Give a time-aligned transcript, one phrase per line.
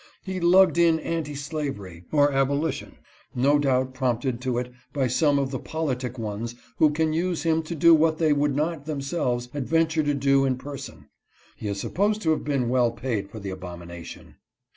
[0.23, 2.95] He lugged in anti slavery, or abolition,
[3.35, 7.61] no doubt prompted to it by some of the politic ones who can use him
[7.61, 11.05] to do what they would not them selves adventure to do in person.
[11.55, 14.37] He is supposed to have been well paid for the abomination.